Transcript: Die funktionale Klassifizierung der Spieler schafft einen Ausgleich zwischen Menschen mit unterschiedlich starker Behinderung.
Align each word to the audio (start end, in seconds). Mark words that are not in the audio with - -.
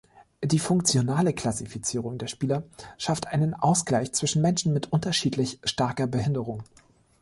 Die 0.43 0.57
funktionale 0.57 1.31
Klassifizierung 1.31 2.17
der 2.17 2.25
Spieler 2.25 2.63
schafft 2.97 3.27
einen 3.27 3.53
Ausgleich 3.53 4.11
zwischen 4.13 4.41
Menschen 4.41 4.73
mit 4.73 4.91
unterschiedlich 4.91 5.59
starker 5.63 6.07
Behinderung. 6.07 6.63